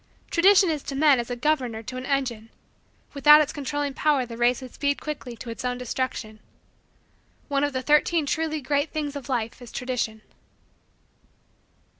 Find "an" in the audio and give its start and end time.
1.95-2.07